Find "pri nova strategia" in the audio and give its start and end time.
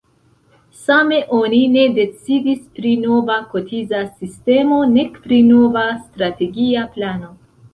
5.27-6.89